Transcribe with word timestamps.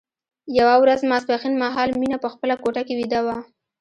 یوه 0.57 0.75
ورځ 0.83 0.99
ماسپښين 1.11 1.53
مهال 1.63 1.89
مينه 2.01 2.17
په 2.23 2.29
خپله 2.33 2.55
کوټه 2.63 2.81
کې 2.87 2.93
ويده 2.99 3.19
وه 3.25 3.37